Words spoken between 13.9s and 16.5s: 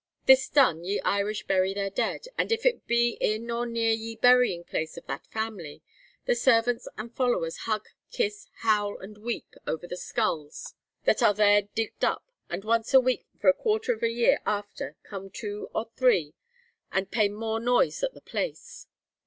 of an year after come two or three